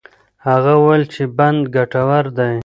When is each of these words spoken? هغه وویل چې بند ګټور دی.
هغه 0.47 0.73
وویل 0.77 1.03
چې 1.13 1.23
بند 1.37 1.61
ګټور 1.75 2.25
دی. 2.37 2.53